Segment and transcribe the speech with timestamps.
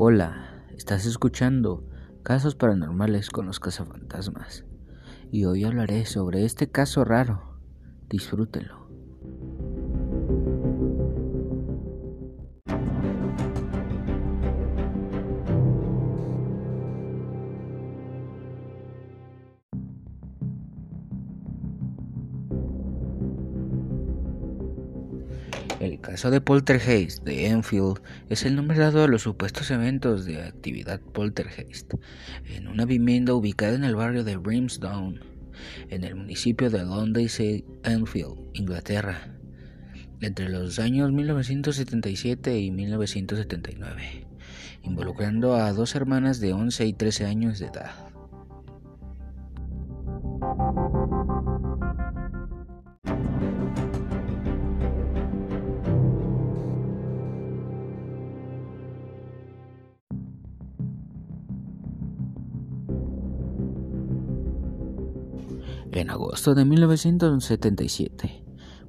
[0.00, 1.84] Hola, estás escuchando
[2.22, 4.64] Casos Paranormales con los Cazafantasmas
[5.32, 7.58] y hoy hablaré sobre este caso raro.
[8.08, 8.87] Disfrútenlo.
[25.80, 30.42] El caso de Poltergeist de Enfield es el nombre dado a los supuestos eventos de
[30.42, 31.94] actividad poltergeist
[32.46, 35.20] en una vivienda ubicada en el barrio de Brimstone,
[35.88, 37.28] en el municipio de London,
[37.84, 39.38] Enfield, Inglaterra,
[40.20, 44.26] entre los años 1977 y 1979,
[44.82, 48.07] involucrando a dos hermanas de 11 y 13 años de edad.
[65.90, 68.44] En agosto de 1977,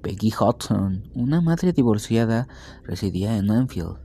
[0.00, 2.46] Peggy Hudson, una madre divorciada,
[2.84, 3.98] residía en Enfield,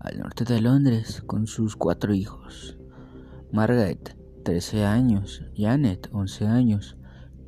[0.00, 2.76] al norte de Londres, con sus cuatro hijos.
[3.52, 6.98] Margaret, 13 años, Janet, 11 años,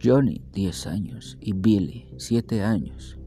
[0.03, 3.19] Johnny, 10 años, y Billy, 7 años.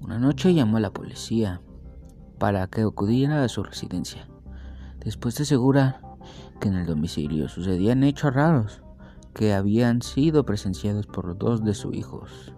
[0.00, 1.60] Una noche llamó a la policía
[2.38, 4.28] para que acudiera a su residencia,
[5.00, 6.00] después de asegurar
[6.60, 8.83] que en el domicilio sucedían hechos raros
[9.34, 12.54] que habían sido presenciados por dos de sus hijos.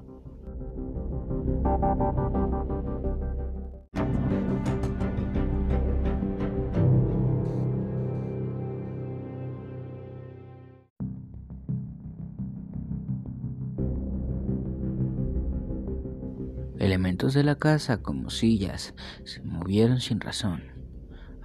[16.78, 20.76] Elementos de la casa, como sillas, se movieron sin razón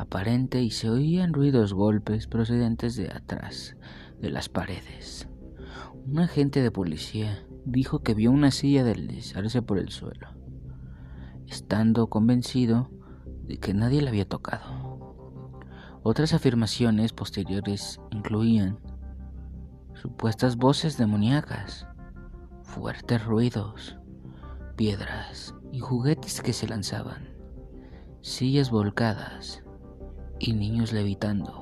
[0.02, 3.76] aparente y se oían ruidos golpes procedentes de atrás
[4.22, 5.28] de las paredes.
[6.06, 10.30] Un agente de policía dijo que vio una silla deslizarse por el suelo,
[11.48, 12.90] estando convencido
[13.44, 14.82] de que nadie la había tocado.
[16.04, 18.80] Otras afirmaciones posteriores incluían
[19.94, 21.88] supuestas voces demoníacas,
[22.64, 23.98] fuertes ruidos,
[24.76, 27.30] piedras y juguetes que se lanzaban,
[28.22, 29.64] sillas volcadas
[30.40, 31.61] y niños levitando.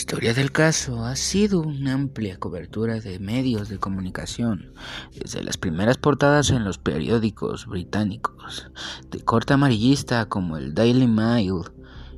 [0.00, 4.72] Historia del caso ha sido una amplia cobertura de medios de comunicación,
[5.14, 8.70] desde las primeras portadas en los periódicos británicos,
[9.10, 11.64] de corte amarillista como el Daily Mail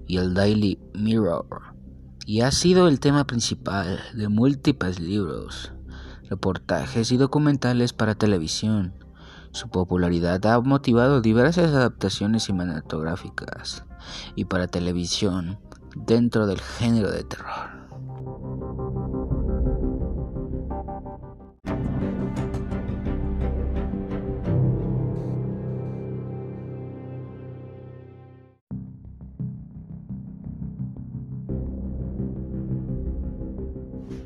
[0.06, 1.74] y el Daily Mirror,
[2.24, 5.72] y ha sido el tema principal de múltiples libros,
[6.30, 8.94] reportajes y documentales para televisión.
[9.50, 13.84] Su popularidad ha motivado diversas adaptaciones cinematográficas
[14.36, 15.58] y para televisión
[15.96, 17.82] dentro del género de terror.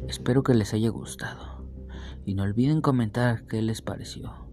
[0.08, 1.68] Espero que les haya gustado
[2.24, 4.50] y no olviden comentar qué les pareció.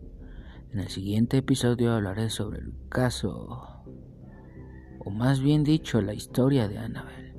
[0.72, 3.84] En el siguiente episodio hablaré sobre el caso
[5.06, 7.36] o más bien dicho, la historia de Annabel.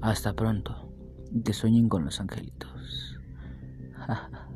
[0.00, 0.92] Hasta pronto,
[1.44, 3.18] que sueñen con los angelitos.